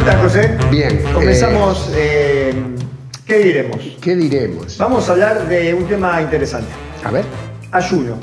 estás, 0.00 0.16
José? 0.22 0.56
Bien. 0.70 1.02
Comenzamos. 1.12 1.90
eh, 1.94 2.52
¿Qué 3.26 3.38
diremos? 3.38 3.78
¿Qué 4.00 4.16
diremos? 4.16 4.76
Vamos 4.78 5.08
a 5.08 5.12
hablar 5.12 5.46
de 5.48 5.72
un 5.74 5.86
tema 5.86 6.20
interesante. 6.20 6.68
A 7.04 7.10
ver. 7.10 7.24
Ayuno. 7.70 8.16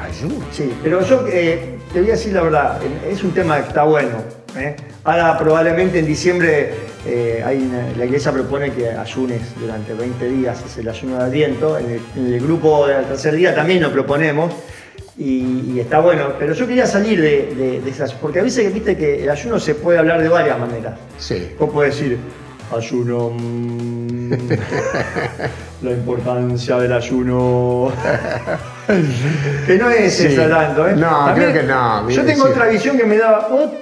Ayuno. 0.00 0.44
Sí, 0.52 0.72
pero 0.82 1.02
yo 1.04 1.24
eh, 1.30 1.78
te 1.92 2.00
voy 2.00 2.08
a 2.08 2.12
decir 2.12 2.32
la 2.32 2.42
verdad, 2.42 2.80
es 3.08 3.22
un 3.22 3.30
tema 3.32 3.60
que 3.62 3.68
está 3.68 3.84
bueno. 3.84 4.18
¿eh? 4.56 4.74
Ahora 5.04 5.38
probablemente 5.38 5.98
en 6.00 6.06
diciembre 6.06 6.72
eh, 7.06 7.42
hay 7.44 7.58
una- 7.58 7.96
la 7.96 8.04
iglesia 8.04 8.32
propone 8.32 8.72
que 8.72 8.90
ayunes 8.90 9.40
durante 9.60 9.92
20 9.94 10.28
días, 10.28 10.62
es 10.66 10.76
el 10.78 10.88
ayuno 10.88 11.18
de 11.18 11.24
Adviento. 11.24 11.78
En 11.78 11.90
el, 11.90 12.00
en 12.16 12.34
el 12.34 12.40
grupo 12.40 12.86
del 12.88 13.04
tercer 13.04 13.34
día 13.34 13.54
también 13.54 13.80
lo 13.82 13.92
proponemos 13.92 14.52
y, 15.18 15.72
y 15.74 15.80
está 15.80 15.98
bueno. 16.00 16.32
Pero 16.38 16.52
yo 16.54 16.66
quería 16.66 16.86
salir 16.86 17.20
de, 17.20 17.54
de- 17.54 17.80
de 17.80 17.90
esas, 17.90 18.12
porque 18.14 18.40
a 18.40 18.42
veces 18.42 18.72
viste 18.72 18.96
que 18.96 19.24
el 19.24 19.30
ayuno 19.30 19.58
se 19.58 19.74
puede 19.74 19.98
hablar 19.98 20.22
de 20.22 20.28
varias 20.28 20.58
maneras. 20.58 20.94
Sí. 21.18 21.54
Vos 21.58 21.70
podés 21.70 21.96
decir, 21.98 22.18
ayuno, 22.76 23.30
mm, 23.30 24.32
la 25.82 25.90
importancia 25.90 26.78
del 26.78 26.92
ayuno. 26.92 27.92
que 29.66 29.76
no 29.78 29.90
es 29.90 30.14
Sí. 30.14 30.26
esa 30.26 30.48
tanto, 30.48 30.88
¿eh? 30.88 30.94
No, 30.96 31.30
creo 31.34 31.52
que 31.52 31.62
no, 31.62 32.08
Yo 32.08 32.24
tengo 32.24 32.46
sí. 32.46 32.52
otra 32.52 32.66
visión 32.68 32.96
que 32.96 33.04
me 33.04 33.18
daba, 33.18 33.48
"Ot- 33.50 33.72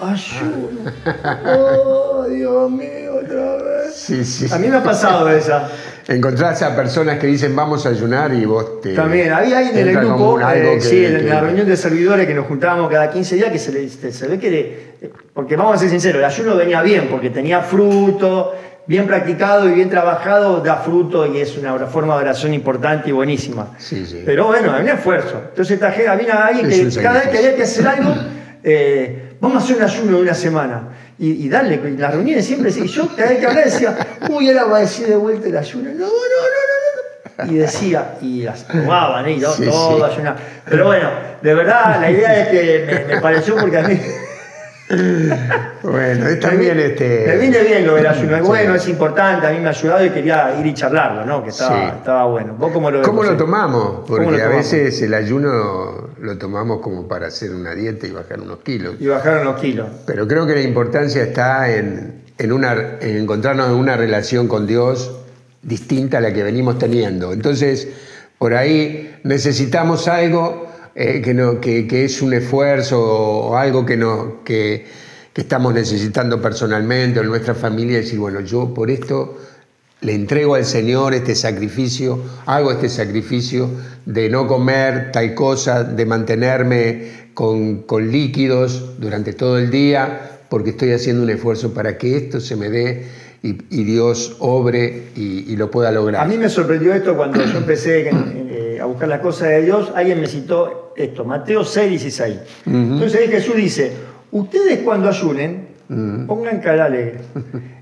ayuno. 0.00 0.90
Oh, 1.44 2.24
Dios 2.28 2.70
mío, 2.70 3.14
otra 3.24 3.56
vez. 3.56 3.77
Sí, 3.98 4.24
sí. 4.24 4.46
A 4.52 4.58
mí 4.58 4.68
me 4.68 4.76
ha 4.76 4.82
pasado 4.82 5.28
esa. 5.42 5.68
Encontrás 6.06 6.62
a 6.62 6.74
personas 6.74 7.18
que 7.18 7.26
dicen 7.26 7.54
vamos 7.54 7.84
a 7.84 7.90
ayunar 7.90 8.32
y 8.32 8.44
vos 8.46 8.80
te. 8.80 8.94
También, 8.94 9.32
había 9.32 9.58
alguien 9.58 9.76
en 9.76 9.88
el 9.88 9.96
grupo, 9.98 10.40
eh, 10.40 10.74
que- 10.76 10.80
sí, 10.80 11.04
en 11.04 11.16
que- 11.18 11.22
la 11.24 11.40
reunión 11.40 11.66
de 11.66 11.76
servidores 11.76 12.26
que 12.26 12.34
nos 12.34 12.46
juntábamos 12.46 12.90
cada 12.90 13.10
15 13.10 13.34
días, 13.36 13.50
que 13.52 13.58
se, 13.58 13.72
le, 13.72 13.88
se 13.88 14.26
ve 14.28 14.38
que, 14.38 14.50
le- 14.50 15.10
porque 15.34 15.56
vamos 15.56 15.74
a 15.76 15.78
ser 15.78 15.90
sinceros, 15.90 16.18
el 16.20 16.24
ayuno 16.24 16.56
venía 16.56 16.80
bien, 16.82 17.08
porque 17.10 17.28
tenía 17.28 17.60
fruto, 17.60 18.54
bien 18.86 19.06
practicado 19.06 19.68
y 19.68 19.72
bien 19.72 19.90
trabajado, 19.90 20.60
da 20.60 20.76
fruto 20.76 21.26
y 21.26 21.40
es 21.40 21.58
una 21.58 21.74
forma 21.88 22.14
de 22.16 22.22
oración 22.22 22.54
importante 22.54 23.10
y 23.10 23.12
buenísima. 23.12 23.74
Sí, 23.78 24.06
sí. 24.06 24.22
Pero 24.24 24.46
bueno, 24.46 24.72
había 24.72 24.92
un 24.92 24.98
esfuerzo. 24.98 25.42
Entonces 25.50 25.78
traje, 25.78 26.08
había 26.08 26.46
alguien 26.46 26.70
Es 26.70 26.96
que 26.96 27.02
cada 27.02 27.20
vez 27.20 27.28
que 27.28 27.36
había 27.38 27.54
que 27.54 27.64
hacer 27.64 27.86
algo, 27.86 28.14
eh, 28.64 29.34
vamos 29.40 29.62
a 29.62 29.64
hacer 29.66 29.76
un 29.76 29.82
ayuno 29.82 30.16
de 30.16 30.22
una 30.22 30.34
semana. 30.34 30.88
Y, 31.18 31.46
y 31.46 31.48
darle, 31.48 31.74
en 31.74 32.00
las 32.00 32.12
reuniones 32.14 32.46
siempre 32.46 32.70
decía, 32.70 32.84
y 32.84 32.88
yo 32.88 33.08
cada 33.16 33.30
vez 33.30 33.38
que 33.40 33.46
hablaba 33.46 33.64
decía, 33.64 33.96
uy, 34.30 34.48
ahora 34.48 34.64
va 34.64 34.76
a 34.76 34.80
decir 34.80 35.08
de 35.08 35.16
vuelta 35.16 35.48
el 35.48 35.56
ayuno. 35.56 35.90
No, 35.90 35.98
no, 35.98 36.06
no, 36.06 36.06
no, 36.06 37.44
no. 37.44 37.44
no. 37.46 37.52
Y 37.52 37.56
decía, 37.56 38.14
y 38.20 38.42
las 38.42 38.66
tomaban, 38.66 39.26
¿eh? 39.26 39.32
y 39.32 39.38
no, 39.38 39.50
Sí, 39.52 39.64
todo 39.64 40.06
sí. 40.06 40.12
ayunaba. 40.12 40.36
Pero 40.64 40.86
bueno, 40.86 41.10
de 41.42 41.54
verdad, 41.54 42.00
la 42.00 42.10
idea 42.10 42.40
es 42.42 42.48
que 42.48 43.04
me, 43.08 43.14
me 43.16 43.20
pareció 43.20 43.56
porque 43.56 43.78
a 43.78 43.82
mí. 43.82 43.98
Bueno, 45.82 46.26
es 46.26 46.34
me 46.34 46.36
también 46.36 46.76
vi- 46.76 46.82
este. 46.82 47.24
Me 47.26 47.36
viene 47.38 47.62
bien 47.62 47.86
lo 47.86 47.94
del 47.94 48.06
ayuno, 48.06 48.36
es 48.36 48.42
Sí. 48.42 48.46
bueno, 48.48 48.74
es 48.74 48.88
importante, 48.88 49.46
a 49.46 49.50
mí 49.50 49.58
me 49.60 49.66
ha 49.66 49.70
ayudado 49.70 50.04
y 50.04 50.10
quería 50.10 50.54
ir 50.58 50.66
y 50.66 50.74
charlarlo, 50.74 51.24
¿no? 51.24 51.42
Que 51.42 51.50
estaba, 51.50 51.90
Sí. 51.90 51.96
estaba 51.98 52.24
bueno. 52.26 52.54
¿Vos 52.58 52.72
cómo 52.72 52.90
lo 52.90 53.00
tomamos? 53.36 54.04
Porque 54.06 54.24
¿Cómo 54.24 54.36
lo 54.36 54.44
a 54.44 54.48
veces 54.48 55.00
el 55.02 55.14
ayuno 55.14 56.08
lo 56.20 56.38
tomamos 56.38 56.80
como 56.80 57.06
para 57.06 57.28
hacer 57.28 57.54
una 57.54 57.74
dieta 57.74 58.06
y 58.06 58.10
bajar 58.10 58.40
unos 58.40 58.58
kilos. 58.58 58.94
Y 58.98 59.06
bajaron 59.06 59.44
los 59.44 59.60
kilos. 59.60 59.86
Pero 60.06 60.26
creo 60.26 60.46
que 60.46 60.54
la 60.54 60.62
importancia 60.62 61.22
está 61.22 61.70
en, 61.70 62.22
en 62.38 62.52
una, 62.52 62.72
en 63.00 63.16
encontrarnos 63.18 63.68
en 63.68 63.74
una 63.74 63.96
relación 63.96 64.48
con 64.48 64.66
Dios 64.66 65.16
distinta 65.62 66.18
a 66.18 66.20
la 66.20 66.32
que 66.32 66.42
venimos 66.42 66.78
teniendo. 66.78 67.32
Entonces, 67.32 67.88
por 68.38 68.54
ahí 68.54 69.16
necesitamos 69.24 70.08
algo 70.08 70.67
eh, 71.00 71.22
que, 71.22 71.32
no, 71.32 71.60
que, 71.60 71.86
que 71.86 72.04
es 72.06 72.20
un 72.22 72.34
esfuerzo 72.34 73.00
o 73.00 73.56
algo 73.56 73.86
que, 73.86 73.96
no, 73.96 74.42
que, 74.44 74.84
que 75.32 75.42
estamos 75.42 75.72
necesitando 75.72 76.42
personalmente 76.42 77.20
o 77.20 77.22
en 77.22 77.28
nuestra 77.28 77.54
familia, 77.54 77.98
decir, 77.98 78.18
bueno, 78.18 78.40
yo 78.40 78.74
por 78.74 78.90
esto 78.90 79.38
le 80.00 80.12
entrego 80.12 80.56
al 80.56 80.64
Señor 80.64 81.14
este 81.14 81.36
sacrificio, 81.36 82.20
hago 82.46 82.72
este 82.72 82.88
sacrificio 82.88 83.70
de 84.06 84.28
no 84.28 84.48
comer 84.48 85.12
tal 85.12 85.36
cosa, 85.36 85.84
de 85.84 86.04
mantenerme 86.04 87.28
con, 87.32 87.82
con 87.82 88.10
líquidos 88.10 88.98
durante 88.98 89.34
todo 89.34 89.56
el 89.56 89.70
día, 89.70 90.40
porque 90.48 90.70
estoy 90.70 90.90
haciendo 90.90 91.22
un 91.22 91.30
esfuerzo 91.30 91.72
para 91.72 91.96
que 91.96 92.16
esto 92.16 92.40
se 92.40 92.56
me 92.56 92.70
dé 92.70 93.06
y, 93.44 93.56
y 93.70 93.84
Dios 93.84 94.36
obre 94.40 95.10
y, 95.14 95.54
lo 95.54 95.70
pueda 95.70 95.92
lograr. 95.92 96.24
A 96.24 96.28
mí 96.28 96.36
me 96.36 96.48
sorprendió 96.48 96.92
esto 96.92 97.16
cuando 97.16 97.44
yo 97.44 97.58
empecé 97.58 98.10
eh, 98.10 98.67
a 98.80 98.84
buscar 98.86 99.08
las 99.08 99.20
cosas 99.20 99.48
de 99.48 99.62
Dios. 99.62 99.92
Alguien 99.94 100.20
me 100.20 100.26
citó 100.26 100.92
esto, 100.96 101.24
Mateo 101.24 101.64
6, 101.64 101.90
16. 101.90 102.36
Entonces 102.66 103.20
ahí 103.20 103.28
Jesús 103.28 103.56
dice, 103.56 103.92
ustedes 104.32 104.80
cuando 104.80 105.08
ayunen, 105.08 105.68
pongan 106.26 106.60
cara 106.60 106.86
alegre. 106.86 107.20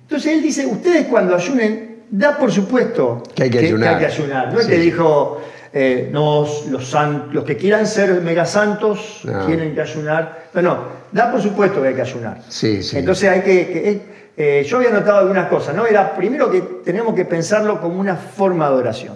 Entonces 0.02 0.32
él 0.32 0.42
dice, 0.42 0.66
ustedes 0.66 1.06
cuando 1.06 1.34
ayunen, 1.34 2.02
da 2.10 2.36
por 2.38 2.52
supuesto 2.52 3.22
Que 3.34 3.44
hay 3.44 3.50
que 3.50 3.58
ayunar. 3.58 3.94
hay 3.94 4.00
que 4.00 4.06
ayunar. 4.06 4.52
No 4.52 4.60
es 4.60 4.66
Sí. 4.66 4.72
que 4.72 4.78
dijo, 4.78 5.40
eh, 5.72 6.08
nos- 6.12 6.66
los, 6.68 6.88
san- 6.88 7.28
los 7.32 7.44
que 7.44 7.56
quieran 7.56 7.86
ser 7.86 8.20
mega 8.22 8.46
santos 8.46 9.22
No. 9.24 9.44
tienen 9.46 9.74
que 9.74 9.80
ayunar. 9.82 10.46
No, 10.54 10.62
no, 10.62 10.78
da 11.12 11.30
por 11.32 11.40
supuesto 11.42 11.82
que 11.82 11.88
hay 11.88 11.94
que 11.94 12.02
ayunar. 12.02 12.38
Sí, 12.48 12.82
sí. 12.82 12.96
Entonces 12.98 13.28
hay 13.28 13.40
que, 13.42 13.66
que- 13.66 14.16
eh, 14.38 14.64
yo 14.68 14.76
había 14.76 14.90
notado 14.90 15.18
algunas 15.18 15.48
cosas, 15.48 15.74
¿no? 15.74 15.86
Era 15.86 16.14
primero 16.14 16.50
que 16.50 16.60
tenemos 16.84 17.14
que 17.14 17.24
pensarlo 17.24 17.80
como 17.80 17.98
una 17.98 18.14
forma 18.16 18.68
de 18.70 18.74
oración. 18.76 19.14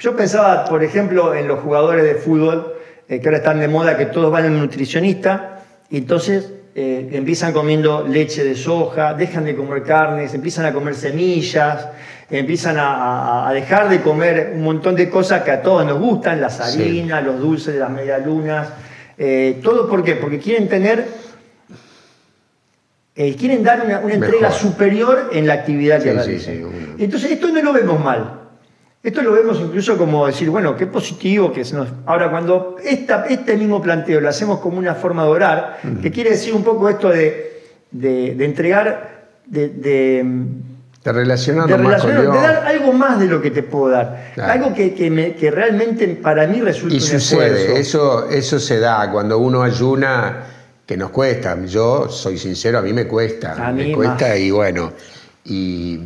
Yo 0.00 0.16
pensaba, 0.16 0.64
por 0.64 0.82
ejemplo, 0.82 1.34
en 1.34 1.46
los 1.46 1.60
jugadores 1.60 2.04
de 2.04 2.14
fútbol, 2.14 2.74
eh, 3.06 3.20
que 3.20 3.28
ahora 3.28 3.38
están 3.38 3.60
de 3.60 3.68
moda, 3.68 3.98
que 3.98 4.06
todos 4.06 4.32
van 4.32 4.44
a 4.44 4.46
un 4.48 4.58
nutricionista, 4.58 5.60
y 5.90 5.98
entonces 5.98 6.50
eh, 6.74 7.10
empiezan 7.12 7.52
comiendo 7.52 8.06
leche 8.08 8.42
de 8.42 8.54
soja, 8.54 9.12
dejan 9.12 9.44
de 9.44 9.54
comer 9.54 9.82
carnes, 9.82 10.32
empiezan 10.32 10.64
a 10.64 10.72
comer 10.72 10.94
semillas, 10.94 11.86
empiezan 12.30 12.76
a, 12.78 13.50
dejar 13.52 13.90
de 13.90 14.00
comer 14.00 14.52
un 14.54 14.62
montón 14.62 14.94
de 14.96 15.10
cosas 15.10 15.42
que 15.42 15.50
a 15.50 15.60
todos 15.60 15.84
nos 15.84 15.98
gustan, 15.98 16.40
las 16.40 16.56
Sí. 16.72 16.80
harinas, 16.82 17.22
los 17.22 17.38
dulces, 17.38 17.74
las 17.74 17.90
medialunas, 17.90 18.68
eh, 19.18 19.60
todo 19.62 19.86
¿por 19.86 20.02
qué? 20.02 20.14
Porque 20.14 20.38
quieren 20.38 20.66
tener 20.68 21.04
eh, 23.16 23.36
quieren 23.36 23.62
dar 23.62 23.84
una, 23.84 23.98
una 23.98 24.14
entrega 24.14 24.50
superior 24.50 25.28
en 25.34 25.46
la 25.46 25.54
actividad 25.54 25.98
que 25.98 26.10
Sí, 26.10 26.16
realizan. 26.16 26.54
sí, 26.54 26.62
uno. 26.62 26.94
Entonces, 26.98 27.32
esto 27.32 27.48
no 27.48 27.60
lo 27.60 27.72
vemos 27.74 28.02
mal. 28.02 28.39
Esto 29.02 29.22
lo 29.22 29.32
vemos 29.32 29.58
incluso 29.60 29.96
como 29.96 30.26
decir, 30.26 30.50
bueno, 30.50 30.76
qué 30.76 30.86
positivo 30.86 31.50
que 31.52 31.60
nos... 31.72 31.88
Ahora, 32.04 32.30
cuando 32.30 32.76
esta, 32.84 33.24
este 33.26 33.56
mismo 33.56 33.80
planteo 33.80 34.20
lo 34.20 34.28
hacemos 34.28 34.60
como 34.60 34.76
una 34.78 34.94
forma 34.94 35.22
de 35.24 35.28
orar, 35.30 35.78
que 36.02 36.10
quiere 36.10 36.30
decir 36.30 36.52
un 36.52 36.62
poco 36.62 36.86
esto 36.88 37.08
de, 37.08 37.62
de- 37.90 38.34
de 38.34 38.44
entregar, 38.44 39.28
de, 39.46 39.68
de, 39.70 40.44
relacionarnos 41.02 41.78
de 41.78 41.82
relacionar, 41.82 42.20
de 42.20 42.26
dar 42.28 42.66
algo 42.66 42.92
más 42.92 43.18
de 43.18 43.26
lo 43.26 43.40
que 43.40 43.50
te 43.50 43.62
puedo 43.62 43.88
dar. 43.88 44.32
Claro. 44.34 44.52
Algo 44.52 44.74
que, 44.74 44.92
que 44.92 45.08
me- 45.10 45.34
que 45.34 45.50
realmente 45.50 46.06
para 46.08 46.46
mí 46.46 46.60
resulta 46.60 46.94
Y 46.94 46.98
un 46.98 47.02
sucede, 47.02 47.46
esfuerzo. 47.62 47.76
eso, 47.80 48.28
eso 48.28 48.58
se 48.60 48.80
da 48.80 49.10
cuando 49.10 49.38
uno 49.38 49.62
ayuna, 49.62 50.42
que 50.84 50.98
nos 50.98 51.08
cuesta. 51.08 51.56
Yo 51.64 52.10
soy 52.10 52.36
sincero, 52.36 52.78
a 52.80 52.82
mí 52.82 52.92
me 52.92 53.06
cuesta. 53.06 53.54
A 53.68 53.72
me 53.72 53.84
mí 53.86 53.92
cuesta 53.94 54.28
más. 54.28 54.38
y 54.38 54.50
bueno. 54.50 54.92
Y, 55.44 56.00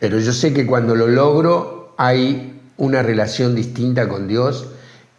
pero 0.00 0.18
yo 0.18 0.32
sé 0.32 0.54
que 0.54 0.64
cuando 0.64 0.94
lo 0.94 1.06
logro 1.06 1.73
hay 1.96 2.60
una 2.76 3.02
relación 3.02 3.54
distinta 3.54 4.08
con 4.08 4.26
Dios 4.28 4.68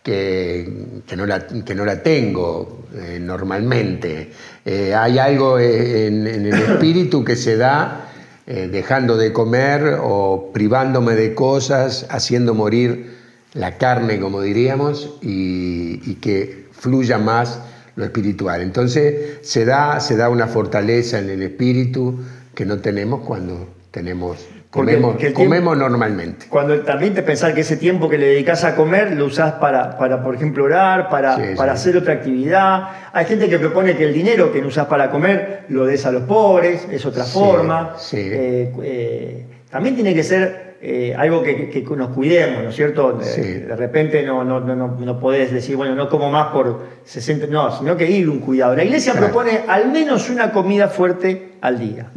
que, 0.03 1.01
que 1.07 1.15
no, 1.15 1.25
la, 1.25 1.47
que 1.47 1.73
no 1.75 1.85
la 1.85 2.03
tengo 2.03 2.85
eh, 2.93 3.19
normalmente. 3.19 4.31
Eh, 4.63 4.93
hay 4.93 5.17
algo 5.17 5.57
eh, 5.57 6.07
en, 6.07 6.27
en 6.27 6.45
el 6.45 6.53
espíritu 6.71 7.23
que 7.23 7.35
se 7.35 7.57
da 7.57 8.11
eh, 8.47 8.69
dejando 8.71 9.17
de 9.17 9.33
comer 9.33 9.97
o 10.03 10.51
privándome 10.53 11.15
de 11.15 11.33
cosas, 11.33 12.05
haciendo 12.11 12.53
morir 12.53 13.15
la 13.55 13.79
carne, 13.79 14.19
como 14.19 14.39
diríamos, 14.39 15.17
y, 15.23 15.99
y 16.05 16.15
que 16.21 16.67
fluya 16.71 17.17
más 17.17 17.59
lo 17.95 18.05
espiritual. 18.05 18.61
Entonces 18.61 19.39
se 19.41 19.65
da, 19.65 19.99
se 19.99 20.15
da 20.15 20.29
una 20.29 20.45
fortaleza 20.45 21.17
en 21.17 21.31
el 21.31 21.41
espíritu 21.41 22.19
que 22.53 22.67
no 22.67 22.77
tenemos 22.81 23.21
cuando 23.25 23.67
tenemos, 23.89 24.45
comemos, 24.75 25.17
tiempo- 25.17 25.39
comemos 25.41 25.77
normalmente. 25.77 26.45
Cuando 26.49 26.79
también 26.81 27.13
te 27.13 27.23
pensar 27.23 27.53
que 27.53 27.61
ese 27.61 27.77
tiempo 27.77 28.07
que 28.09 28.17
le 28.17 28.27
dedicas 28.27 28.63
a 28.63 28.75
comer 28.75 29.13
lo 29.15 29.25
usás 29.25 29.53
para, 29.53 29.97
para 29.97 30.21
por 30.23 30.35
ejemplo, 30.35 30.63
orar, 30.65 31.09
para, 31.09 31.35
Sí, 31.35 31.41
para 31.55 31.75
sí. 31.75 31.81
hacer 31.89 31.97
otra 32.01 32.13
actividad. 32.15 32.83
Hay 33.13 33.25
gente 33.25 33.49
que 33.49 33.57
propone 33.59 33.95
que 33.95 34.03
el 34.05 34.13
dinero 34.13 34.51
que 34.51 34.61
no 34.61 34.67
usás 34.67 34.85
para 34.87 35.09
comer 35.09 35.63
lo 35.69 35.85
des 35.85 36.05
a 36.05 36.11
los 36.11 36.23
pobres, 36.23 36.87
es 36.91 37.05
otra 37.05 37.23
Sí, 37.23 37.33
forma. 37.33 37.95
Eh, 38.13 38.71
eh, 38.83 39.45
también 39.69 39.95
tiene 39.95 40.13
que 40.13 40.23
ser 40.23 40.65
eh, 40.87 41.15
algo 41.17 41.41
que, 41.41 41.83
nos 41.97 42.09
cuidemos, 42.09 42.61
¿no 42.63 42.69
es 42.69 42.75
cierto? 42.75 43.13
De, 43.13 43.25
Sí. 43.25 43.41
de 43.41 43.75
repente 43.75 44.21
no, 44.21 44.43
no, 44.43 44.59
no, 44.59 44.75
no- 44.75 44.95
no 44.99 45.19
podés 45.19 45.51
decir, 45.51 45.75
bueno, 45.75 45.95
no 45.95 46.07
como 46.09 46.29
más 46.29 46.49
por 46.51 46.81
60, 47.03 47.47
no, 47.47 47.75
sino 47.75 47.97
que 47.97 48.07
ir 48.11 48.29
un 48.29 48.39
cuidado. 48.39 48.75
La 48.75 48.83
iglesia 48.83 49.13
Claro. 49.13 49.27
propone 49.27 49.61
al 49.67 49.91
menos 49.91 50.29
una 50.29 50.51
comida 50.51 50.87
fuerte 50.87 51.53
al 51.61 51.79
día. 51.79 52.11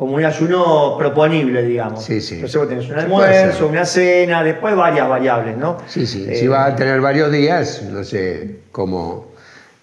Como 0.00 0.14
un 0.14 0.24
ayuno 0.24 0.96
proponible, 0.96 1.62
digamos. 1.62 2.02
Sí, 2.02 2.22
sí. 2.22 2.36
Entonces 2.36 2.58
vos 2.58 2.66
tenés 2.70 2.88
un 2.88 2.98
almuerzo, 2.98 3.66
una 3.66 3.84
cena, 3.84 4.42
después 4.42 4.74
varias 4.74 5.06
variables, 5.06 5.58
¿no? 5.58 5.76
Sí, 5.86 6.06
sí. 6.06 6.26
Eh, 6.26 6.36
si 6.36 6.48
vas 6.48 6.72
a 6.72 6.74
tener 6.74 7.02
varios 7.02 7.30
días, 7.30 7.82
no 7.82 8.02
sé, 8.02 8.60
como 8.72 9.32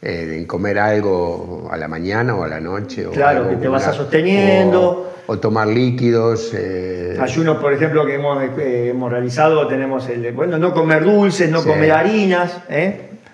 en 0.02 0.48
comer 0.48 0.80
algo 0.80 1.70
a 1.72 1.78
la 1.78 1.88
mañana 1.88 2.34
o 2.34 2.44
a 2.44 2.48
la 2.48 2.60
noche. 2.60 3.06
Claro, 3.14 3.48
que 3.48 3.58
te 3.58 3.68
vas 3.68 3.86
a 3.86 3.94
sosteniendo. 3.94 5.14
O, 5.28 5.38
tomar 5.38 5.68
líquidos. 5.68 6.52
Ayunos, 7.22 7.58
por 7.58 7.72
ejemplo, 7.74 8.04
que 8.04 8.16
hemos, 8.16 8.44
hemos, 8.58 9.12
realizado, 9.12 9.68
tenemos 9.68 10.10
el, 10.10 10.32
bueno, 10.32 10.58
no 10.58 10.74
comer 10.74 11.04
dulces, 11.04 11.48
no 11.52 11.64
comer 11.64 11.92
harinas, 11.92 12.58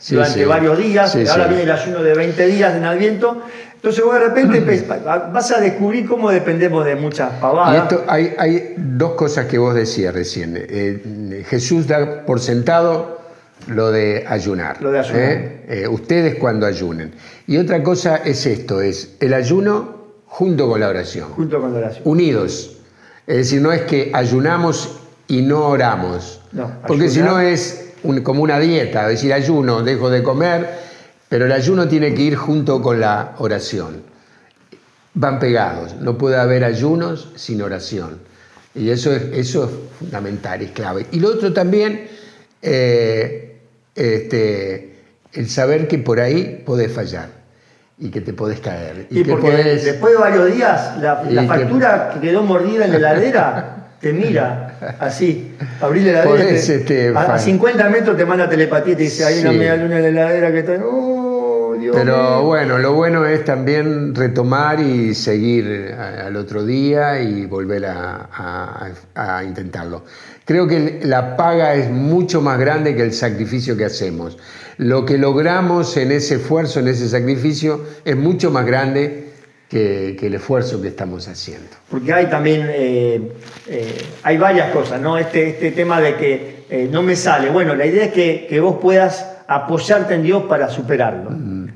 durante 0.09 0.45
varios 0.45 0.77
días. 0.77 1.15
Ahora 1.31 1.47
viene 1.47 1.63
el 1.63 1.71
ayuno 1.71 2.03
de 2.03 2.13
20 2.13 2.45
días 2.45 2.75
en 2.75 2.83
Adviento. 2.83 3.41
Entonces 3.83 4.05
vos 4.05 4.13
de 4.13 4.19
repente 4.21 4.87
vas 5.33 5.51
a 5.51 5.59
descubrir 5.59 6.07
cómo 6.07 6.31
dependemos 6.31 6.85
de 6.85 6.95
muchas 6.95 7.33
pavadas. 7.33 7.93
hay, 8.07 8.33
hay, 8.37 8.75
dos 8.77 9.15
cosas 9.15 9.47
que 9.47 9.57
vos 9.57 9.75
decías 9.75 10.13
recién. 10.13 10.53
Eh, 10.55 11.43
Jesús 11.49 11.85
da 11.85 12.25
por 12.25 12.39
sentado 12.39 13.19
lo 13.67 13.91
de 13.91 14.23
ayunar. 14.25 14.81
Lo 14.81 14.89
de 14.89 14.99
ayunar. 14.99 15.21
¿eh? 15.21 15.65
Eh, 15.67 15.87
ustedes 15.89 16.35
cuando 16.35 16.65
ayunen. 16.65 17.11
Y 17.45 17.57
otra 17.57 17.83
cosa 17.83 18.21
es 18.23 18.45
esto, 18.45 18.79
es 18.79 19.17
el 19.19 19.33
ayuno 19.33 19.97
junto 20.27 20.69
con 20.69 20.79
la 20.79 20.87
oración. 20.87 21.31
Junto 21.31 21.59
con 21.59 21.73
la 21.73 21.79
oración. 21.79 22.03
Unidos. 22.05 22.77
Es 23.27 23.35
decir, 23.35 23.61
no 23.61 23.73
es 23.73 23.81
que 23.81 24.11
ayunamos 24.13 24.97
y 25.27 25.41
no 25.41 25.67
oramos. 25.67 26.39
No, 26.53 26.71
porque 26.87 27.09
si 27.09 27.19
no 27.19 27.37
es 27.37 27.91
como 28.23 28.43
una 28.43 28.59
dieta, 28.59 29.03
es 29.03 29.15
decir, 29.15 29.33
ayuno, 29.33 29.83
dejo 29.83 30.09
de 30.09 30.23
comer 30.23 30.92
pero 31.33 31.47
el 31.47 31.51
ayuno 31.51 31.87
tiene 31.87 32.13
que 32.13 32.21
ir 32.21 32.35
junto 32.35 32.79
con 32.79 32.99
la 32.99 33.33
oración. 33.39 34.03
Van 35.15 35.39
pegados, 35.39 35.95
no 35.95 36.15
puede 36.15 36.37
haber 36.37 36.63
ayunos 36.63 37.29
sin 37.33 37.59
oración. 37.63 38.19
Y 38.75 38.91
eso 38.91 39.11
es, 39.11 39.23
eso 39.33 39.63
es 39.63 39.71
fundamental, 39.97 40.61
es 40.61 40.69
clave. 40.69 41.07
Y 41.11 41.19
lo 41.19 41.29
otro 41.29 41.51
también, 41.51 42.07
eh, 42.61 43.57
este, 43.95 44.99
el 45.33 45.49
saber 45.49 45.87
que 45.87 45.97
por 45.97 46.19
ahí 46.19 46.61
podés 46.63 46.91
fallar 46.91 47.29
y 47.97 48.11
que 48.11 48.21
te 48.21 48.33
podés 48.33 48.59
caer. 48.59 49.07
Y, 49.09 49.23
porque 49.23 49.49
después 49.83 50.13
de 50.13 50.19
varios 50.19 50.53
días 50.53 50.99
la, 51.01 51.47
factura 51.47 52.11
que... 52.13 52.27
quedó 52.27 52.43
mordida 52.43 52.85
en 52.85 52.91
la 52.91 52.97
heladera 52.97 53.89
te 54.01 54.13
mira 54.13 54.97
así, 54.99 55.55
abrí 55.81 56.01
la 56.01 56.21
heladera. 56.21 56.49
Este, 56.51 57.11
a, 57.15 57.39
50 57.39 57.89
metros 57.89 58.17
te 58.17 58.23
manda 58.23 58.47
telepatía 58.47 58.93
y 58.93 58.97
te 58.97 59.01
dice, 59.01 59.25
hay 59.25 59.39
una 59.39 59.51
media 59.51 59.77
luna 59.77 59.97
en 59.97 60.03
la 60.03 60.09
heladera 60.09 60.51
que 60.51 60.59
está... 60.59 60.77
Pero 61.91 62.43
bueno, 62.43 62.77
lo 62.77 62.93
bueno 62.93 63.25
es 63.25 63.43
también 63.43 64.15
retomar 64.15 64.79
y 64.79 65.13
seguir 65.15 65.93
al 65.97 66.35
otro 66.35 66.65
día 66.65 67.21
y 67.21 67.45
volver 67.45 67.85
a, 67.85 69.43
intentarlo. 69.45 70.03
Creo 70.45 70.67
que 70.67 71.01
la 71.03 71.35
paga 71.35 71.73
es 71.75 71.89
mucho 71.89 72.41
más 72.41 72.59
grande 72.59 72.95
que 72.95 73.03
el 73.03 73.13
sacrificio 73.13 73.77
que 73.77 73.85
hacemos. 73.85 74.37
Lo 74.77 75.05
que 75.05 75.17
logramos 75.17 75.95
en 75.97 76.11
ese 76.11 76.35
esfuerzo, 76.35 76.79
en 76.79 76.87
ese 76.87 77.07
sacrificio, 77.07 77.81
es 78.03 78.15
mucho 78.15 78.51
más 78.51 78.65
grande 78.65 79.29
que, 79.69 80.17
el 80.21 80.33
esfuerzo 80.35 80.81
que 80.81 80.89
estamos 80.89 81.27
haciendo. 81.27 81.69
Porque 81.89 82.13
hay 82.13 82.27
también, 82.27 82.67
eh, 82.69 83.31
eh, 83.67 83.97
hay 84.23 84.37
varias 84.37 84.71
cosas, 84.71 85.01
¿no? 85.01 85.17
Este, 85.17 85.49
este 85.49 85.71
tema 85.71 86.01
de 86.01 86.15
que 86.15 86.65
eh, 86.69 86.89
no 86.91 87.01
me 87.01 87.15
sale. 87.15 87.49
Bueno, 87.49 87.75
la 87.75 87.85
idea 87.85 88.05
es 88.05 88.13
que, 88.13 88.47
que 88.49 88.59
vos 88.59 88.77
puedas 88.81 89.33
apoyarte 89.47 90.15
en 90.15 90.23
Dios 90.23 90.43
para 90.43 90.69
superarlo. 90.69 91.31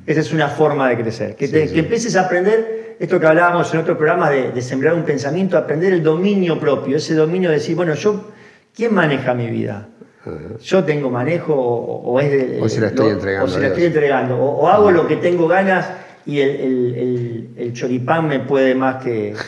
Esa 0.08 0.22
es 0.22 0.32
una 0.32 0.48
forma 0.48 0.88
de 0.90 0.98
crecer. 0.98 1.36
Que, 1.36 1.46
empieces 1.76 2.16
a 2.16 2.22
aprender 2.22 2.96
esto 2.98 3.20
que 3.20 3.28
hablábamos 3.28 3.72
en 3.74 3.82
otro 3.82 3.98
programa 3.98 4.30
de, 4.30 4.62
sembrar 4.62 4.94
un 4.94 5.04
pensamiento, 5.04 5.58
aprender 5.58 5.92
el 5.92 6.02
dominio 6.02 6.58
propio, 6.58 6.96
ese 6.96 7.14
dominio 7.14 7.50
de 7.50 7.56
decir, 7.56 7.76
bueno, 7.76 7.94
yo, 7.94 8.32
¿quién 8.74 8.94
maneja 8.94 9.34
mi 9.34 9.48
vida? 9.50 9.90
Yo 10.62 10.84
tengo 10.86 11.10
manejo 11.10 11.54
o, 11.54 12.20
es 12.22 12.32
de, 12.32 12.60
o 12.62 12.70
se 12.70 12.82
la 12.82 12.88
estoy 12.88 13.12
entregando. 13.12 13.46
O 13.46 13.50
se 13.50 13.60
la 13.60 13.68
estoy 13.68 13.84
entregando. 13.84 14.38
O, 14.38 14.68
hago 14.68 14.92
lo 14.92 15.08
que 15.08 15.18
tengo 15.18 15.46
ganas 15.48 15.90
y 16.26 16.40
el, 16.40 17.72
choripán 17.74 18.30
me 18.30 18.40
puede 18.40 18.76
más 18.76 19.04
que... 19.04 19.36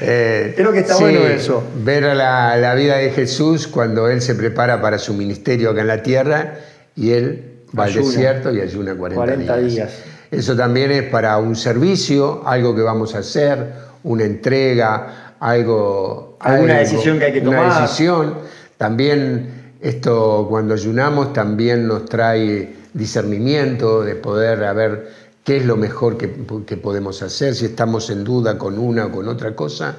Eh, 0.00 0.54
Creo 0.56 0.72
que 0.72 0.78
está 0.78 0.96
bueno 0.96 1.20
eso. 1.26 1.62
Ver 1.84 2.04
la, 2.04 2.56
la, 2.56 2.74
vida 2.74 2.96
de 2.96 3.10
Jesús 3.10 3.66
cuando 3.66 4.08
Él 4.08 4.22
se 4.22 4.34
prepara 4.34 4.80
para 4.80 4.96
su 4.96 5.12
ministerio 5.12 5.68
acá 5.68 5.82
en 5.82 5.86
la 5.88 6.02
tierra 6.02 6.54
y 6.96 7.10
Él 7.10 7.55
va 7.78 7.84
al 7.84 7.92
desierto 7.92 8.52
y 8.52 8.60
ayuna 8.60 8.94
40, 8.94 9.56
días. 9.58 9.90
Eso 10.30 10.56
también 10.56 10.90
es 10.90 11.02
para 11.04 11.38
un 11.38 11.54
servicio, 11.54 12.42
algo 12.46 12.74
que 12.74 12.82
vamos 12.82 13.14
a 13.14 13.18
hacer, 13.18 13.72
una 14.04 14.24
entrega, 14.24 15.34
algo... 15.40 16.36
Alguna 16.40 16.78
decisión 16.78 17.18
que 17.18 17.26
hay 17.26 17.32
que 17.32 17.40
tomar. 17.40 17.66
Una 17.66 17.80
decisión. 17.80 18.34
También 18.76 19.72
esto, 19.80 20.46
cuando 20.48 20.74
ayunamos, 20.74 21.32
también 21.32 21.86
nos 21.86 22.06
trae 22.06 22.74
discernimiento 22.92 24.02
de 24.02 24.14
poder 24.16 24.74
ver 24.74 25.08
qué 25.44 25.58
es 25.58 25.64
lo 25.64 25.76
mejor 25.76 26.16
que, 26.16 26.28
podemos 26.76 27.22
hacer, 27.22 27.54
si 27.54 27.66
estamos 27.66 28.10
en 28.10 28.24
duda 28.24 28.58
con 28.58 28.78
una 28.78 29.06
o 29.06 29.12
con 29.12 29.28
otra 29.28 29.54
cosa. 29.54 29.96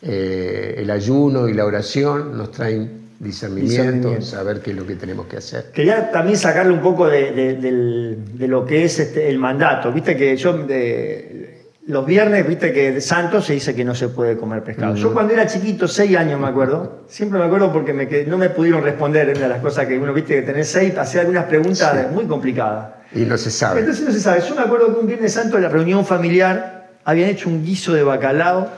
Eh, 0.00 0.76
el 0.78 0.90
ayuno 0.90 1.48
y 1.48 1.52
la 1.52 1.66
oración 1.66 2.38
nos 2.38 2.52
traen 2.52 3.07
discernimiento, 3.18 4.20
saber 4.20 4.60
qué 4.60 4.70
es 4.70 4.76
lo 4.76 4.86
que 4.86 4.94
tenemos 4.94 5.26
que 5.26 5.38
hacer. 5.38 5.70
Quería 5.72 6.10
también 6.10 6.38
sacarle 6.38 6.72
un 6.72 6.80
poco 6.80 7.08
de, 7.08 8.16
lo 8.38 8.64
que 8.64 8.84
es 8.84 8.98
este, 8.98 9.28
el 9.28 9.38
mandato. 9.38 9.92
Viste 9.92 10.16
que 10.16 10.36
yo 10.36 10.66
los 11.88 12.04
viernes, 12.04 12.46
viste 12.46 12.70
que 12.72 12.92
de 12.92 13.00
santo 13.00 13.40
se 13.40 13.54
dice 13.54 13.74
que 13.74 13.82
no 13.82 13.94
se 13.94 14.08
puede 14.08 14.36
comer 14.36 14.62
pescado. 14.62 14.94
Yo 14.94 15.12
cuando 15.12 15.32
era 15.32 15.46
chiquito, 15.46 15.88
seis 15.88 16.16
años 16.16 16.38
me 16.38 16.46
acuerdo, 16.46 17.04
siempre 17.08 17.38
me 17.38 17.46
acuerdo 17.46 17.72
porque 17.72 18.26
no 18.28 18.36
me 18.36 18.50
pudieron 18.50 18.82
responder, 18.82 19.30
una 19.30 19.40
de 19.40 19.48
las 19.48 19.60
cosas 19.60 19.86
que 19.86 19.98
uno, 19.98 20.12
viste, 20.12 20.36
que 20.36 20.42
tener 20.42 20.66
seis, 20.66 20.96
hacía 20.98 21.22
algunas 21.22 21.46
preguntas 21.46 22.12
muy 22.12 22.26
complicadas. 22.26 22.90
Y 23.14 23.20
no 23.20 23.38
se 23.38 23.50
sabe. 23.50 23.80
Entonces 23.80 24.04
no 24.04 24.12
se 24.12 24.20
sabe. 24.20 24.42
Yo 24.46 24.54
me 24.54 24.60
acuerdo 24.60 24.92
que 24.92 25.00
un 25.00 25.06
viernes 25.06 25.32
santo 25.32 25.56
en 25.56 25.62
la 25.62 25.70
reunión 25.70 26.04
familiar 26.04 26.90
habían 27.04 27.30
hecho 27.30 27.48
un 27.48 27.64
guiso 27.64 27.94
de 27.94 28.02
bacalao 28.02 28.68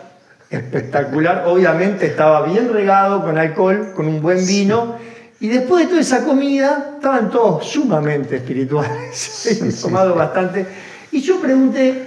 espectacular. 0.50 1.44
Obviamente 1.46 2.06
estaba 2.06 2.44
bien 2.46 2.72
regado 2.72 3.22
con 3.22 3.38
alcohol, 3.38 3.92
con 3.94 4.06
un 4.06 4.20
buen 4.20 4.44
vino. 4.46 4.96
Y 5.38 5.48
después 5.48 5.84
de 5.84 5.88
toda 5.88 6.00
esa 6.00 6.24
comida, 6.24 6.94
estaban 6.96 7.30
todos 7.30 7.66
sumamente 7.66 8.36
espirituales, 8.36 9.78
tomado 9.82 10.14
bastante. 10.14 10.66
Y 11.12 11.22
yo 11.22 11.40
pregunté, 11.40 12.02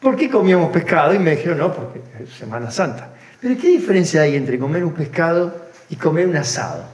¿por 0.00 0.16
qué 0.16 0.28
comíamos 0.28 0.70
pescado? 0.70 1.14
Y 1.14 1.18
me 1.18 1.32
dijeron, 1.32 1.58
no, 1.58 1.72
porque 1.72 2.00
es 2.20 2.30
Semana 2.30 2.70
Santa. 2.70 3.10
Pero 3.40 3.56
¿qué 3.60 3.68
diferencia 3.68 4.22
hay 4.22 4.34
entre 4.34 4.58
comer 4.58 4.84
un 4.84 4.92
pescado 4.92 5.54
y 5.88 5.94
comer 5.94 6.26
un 6.26 6.36
asado? 6.36 6.84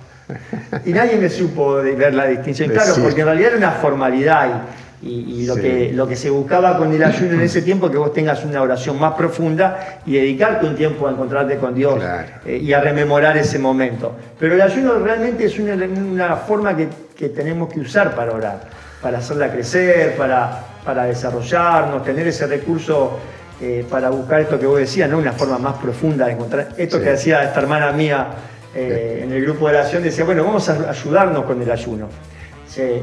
Y 0.84 0.92
nadie 0.92 1.16
me 1.16 1.30
supo 1.30 1.74
ver 1.74 2.14
la 2.14 2.26
distinción. 2.26 2.70
Claro, 2.70 2.94
porque 3.02 3.20
en 3.20 3.26
realidad 3.26 3.48
era 3.50 3.58
una 3.58 3.70
formalidad. 3.72 4.48
Y, 4.48 4.83
lo, 5.04 5.56
que, 5.56 5.92
lo 5.92 6.08
que 6.08 6.16
se 6.16 6.30
buscaba 6.30 6.78
con 6.78 6.92
el 6.92 7.02
ayuno 7.04 7.34
en 7.34 7.42
ese 7.42 7.60
tiempo 7.60 7.86
es 7.86 7.92
que 7.92 7.98
vos 7.98 8.12
tengas 8.12 8.42
una 8.44 8.62
oración 8.62 8.98
más 8.98 9.14
profunda 9.14 10.00
y 10.06 10.14
dedicarte 10.14 10.66
un 10.66 10.74
tiempo 10.74 11.06
a 11.06 11.10
encontrarte 11.10 11.58
con 11.58 11.74
Dios 11.74 12.02
eh, 12.46 12.56
y 12.62 12.72
a 12.72 12.80
rememorar 12.80 13.36
ese 13.36 13.58
momento. 13.58 14.12
Pero 14.38 14.54
el 14.54 14.62
ayuno 14.62 14.94
realmente 14.94 15.44
es 15.44 15.58
una, 15.58 16.36
forma 16.36 16.74
que, 16.76 17.28
tenemos 17.28 17.72
que 17.72 17.80
usar 17.80 18.14
para 18.14 18.32
orar, 18.32 18.60
para 19.02 19.18
hacerla 19.18 19.52
crecer, 19.52 20.16
para, 20.16 20.64
para 20.84 21.04
desarrollarnos, 21.04 22.02
tener 22.02 22.26
ese 22.26 22.46
recurso 22.46 23.18
eh, 23.60 23.84
para 23.88 24.08
buscar 24.08 24.40
esto 24.40 24.58
que 24.58 24.66
vos 24.66 24.78
decías, 24.78 25.10
¿no? 25.10 25.18
una 25.18 25.32
forma 25.32 25.58
más 25.58 25.74
profunda 25.74 26.26
de 26.26 26.32
encontrar. 26.32 26.68
Esto 26.78 26.98
que 26.98 27.10
decía 27.10 27.44
esta 27.44 27.60
hermana 27.60 27.92
mía 27.92 28.28
eh, 28.74 29.20
en 29.22 29.32
el 29.32 29.42
grupo 29.42 29.68
de 29.68 29.76
oración, 29.76 30.02
decía, 30.02 30.24
bueno, 30.24 30.44
vamos 30.44 30.68
a 30.70 30.90
ayudarnos 30.90 31.44
con 31.44 31.60
el 31.60 31.70
ayuno 31.70 32.08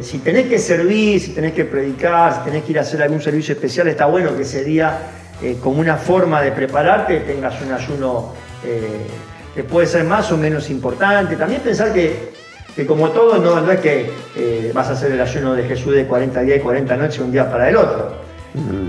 si 0.01 0.17
tenés 0.19 0.47
que 0.47 0.59
servir, 0.59 1.21
si 1.21 1.31
tenés 1.31 1.53
que 1.53 1.63
predicar, 1.63 2.35
si 2.35 2.39
tenés 2.41 2.63
que 2.63 2.71
ir 2.73 2.79
a 2.79 2.81
hacer 2.81 3.01
algún 3.01 3.21
servicio 3.21 3.53
especial, 3.53 3.87
está 3.87 4.05
bueno 4.05 4.35
que 4.35 4.41
ese 4.41 4.65
día, 4.65 4.99
eh, 5.41 5.57
como 5.61 5.79
una 5.79 5.95
forma 5.95 6.41
de 6.41 6.51
prepararte, 6.51 7.21
tengas 7.21 7.61
un 7.61 7.71
ayuno 7.71 8.33
eh, 8.65 9.07
que 9.55 9.63
puede 9.63 9.87
ser 9.87 10.03
más 10.03 10.29
o 10.31 10.37
menos 10.37 10.69
importante. 10.69 11.37
También 11.37 11.61
pensar 11.61 11.93
que, 11.93 12.31
como 12.85 13.09
todo, 13.11 13.37
no, 13.37 13.71
es 13.71 13.79
que 13.79 14.11
eh, 14.35 14.71
vas 14.73 14.89
a 14.89 14.91
hacer 14.91 15.13
el 15.13 15.21
ayuno 15.21 15.53
de 15.53 15.63
Jesús 15.63 15.95
de 15.95 16.05
40 16.05 16.41
días 16.41 16.57
y 16.57 16.61
40 16.61 16.97
noches 16.97 17.19
un 17.19 17.31
día 17.31 17.49
para 17.49 17.69
el 17.69 17.77
otro. 17.77 18.17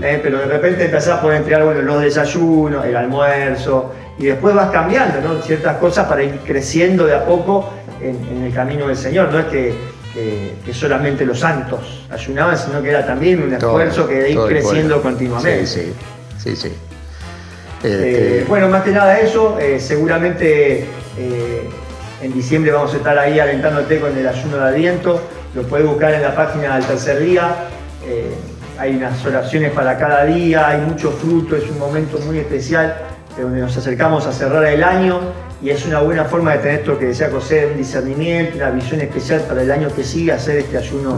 pero 0.01 0.39
de 0.39 0.45
repente 0.45 0.85
empezás 0.85 1.19
por 1.21 1.33
entregar 1.33 1.63
bueno, 1.63 1.81
los 1.81 2.01
desayunos, 2.01 2.85
el 2.85 2.95
almuerzo, 2.97 3.93
y 4.19 4.25
después 4.25 4.53
vas 4.53 4.69
cambiando 4.69 5.41
ciertas 5.41 5.77
cosas 5.77 6.07
para 6.07 6.23
ir 6.23 6.39
creciendo 6.45 7.05
de 7.05 7.15
a 7.15 7.25
poco 7.25 7.69
en, 8.01 8.17
en 8.35 8.43
el 8.43 8.53
camino 8.53 8.87
del 8.87 8.97
Señor. 8.97 9.31
No 9.31 9.39
es 9.39 9.45
que 9.45 9.92
que 10.13 10.73
solamente 10.73 11.25
los 11.25 11.39
santos 11.39 12.05
ayunaban, 12.11 12.57
sino 12.57 12.81
que 12.81 12.89
era 12.89 13.05
también 13.05 13.41
un 13.41 13.53
esfuerzo 13.53 14.07
que 14.07 14.15
de 14.15 14.31
ir 14.31 14.39
creciendo 14.47 15.01
continuamente. 15.01 15.65
Sí, 15.65 15.91
sí, 16.37 16.55
sí. 16.55 16.71
Eh, 17.83 18.37
este, 18.39 18.45
bueno, 18.47 18.69
más 18.69 18.83
que 18.83 18.91
nada 18.91 19.19
eso, 19.19 19.59
eh, 19.59 19.77
seguramente 19.79 20.85
eh, 21.17 21.69
en 22.21 22.33
diciembre 22.33 22.71
vamos 22.71 22.93
a 22.93 22.97
estar 22.97 23.17
ahí 23.17 23.39
alentándote 23.39 23.99
con 23.99 24.17
el 24.17 24.25
ayuno 24.25 24.57
de 24.57 24.63
Adviento, 24.63 25.21
lo 25.53 25.63
puedes 25.63 25.85
buscar 25.85 26.13
en 26.13 26.21
la 26.21 26.33
página 26.33 26.77
del 26.77 26.85
tercer 26.85 27.19
día, 27.19 27.55
hay 28.79 28.95
unas 28.95 29.23
oraciones 29.25 29.71
para 29.71 29.97
cada 29.97 30.25
día, 30.25 30.69
hay 30.69 30.81
mucho 30.81 31.11
fruto, 31.11 31.55
es 31.55 31.69
un 31.69 31.77
momento 31.77 32.17
muy 32.19 32.39
especial 32.39 32.95
donde 33.37 33.61
nos 33.61 33.75
acercamos 33.75 34.25
a 34.25 34.31
cerrar 34.31 34.65
el 34.65 34.83
año 34.83 35.19
y 35.63 35.69
es 35.69 35.85
una 35.85 36.01
buena 36.01 36.25
forma 36.25 36.51
de 36.51 36.57
tener 36.57 36.79
esto 36.81 36.99
que 36.99 37.05
decía 37.05 37.29
José, 37.31 37.67
un 37.71 37.77
discernimiento, 37.77 38.57
una 38.57 38.71
visión 38.71 38.99
especial 38.99 39.41
para 39.47 39.61
el 39.61 39.71
año 39.71 39.87
que 39.95 40.03
sigue, 40.03 40.33
hacer 40.33 40.57
este 40.57 40.77
ayuno 40.77 41.17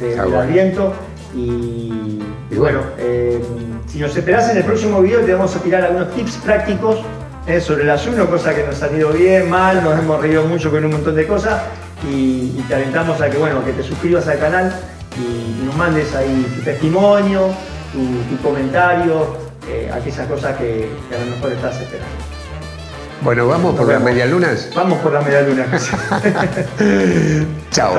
de, 0.00 0.18
Adviento. 0.18 0.92
Y, 1.32 2.18
bueno, 2.56 2.80
eh, 2.98 3.40
si 3.86 3.98
nos 3.98 4.16
esperás 4.16 4.50
en 4.50 4.56
el 4.58 4.64
próximo 4.64 5.00
video 5.00 5.20
te 5.20 5.32
vamos 5.32 5.54
a 5.54 5.60
tirar 5.60 5.84
algunos 5.84 6.12
tips 6.12 6.36
prácticos 6.38 6.98
eh, 7.46 7.60
sobre 7.60 7.84
el 7.84 7.90
ayuno, 7.90 8.28
cosas 8.28 8.54
que 8.54 8.64
nos 8.64 8.82
han 8.82 8.96
ido 8.96 9.10
bien, 9.10 9.48
mal, 9.48 9.82
nos 9.82 9.96
hemos 9.96 10.20
reído 10.20 10.44
mucho 10.44 10.72
con 10.72 10.84
un 10.84 10.90
montón 10.90 11.14
de 11.14 11.26
cosas 11.26 11.62
y, 12.10 12.50
te 12.68 12.74
alentamos 12.74 13.20
a 13.20 13.30
que, 13.30 13.38
bueno, 13.38 13.64
que 13.64 13.72
te 13.72 13.82
suscribas 13.84 14.26
al 14.26 14.40
canal 14.40 14.74
y, 15.16 15.64
nos 15.66 15.76
mandes 15.76 16.12
ahí 16.16 16.46
tu 16.56 16.62
testimonio, 16.62 17.50
tu, 17.92 18.36
comentario, 18.42 19.36
eh, 19.68 19.88
aquellas 19.92 20.26
cosas 20.26 20.56
que, 20.56 20.88
a 21.14 21.24
lo 21.24 21.30
mejor 21.30 21.52
estás 21.52 21.80
esperando. 21.80 22.33
Bueno, 23.24 23.46
¿vamos 23.46 23.74
por 23.74 23.88
las 23.88 24.02
medialunas? 24.02 24.68
Vamos 24.74 24.98
por 24.98 25.14
las 25.14 25.24
medialunas. 25.24 25.70
Chao. 27.70 27.94